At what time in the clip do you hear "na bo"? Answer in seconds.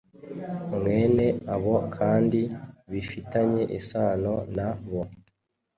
4.55-5.01